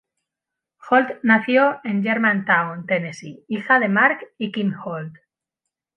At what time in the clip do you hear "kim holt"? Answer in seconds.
4.51-5.15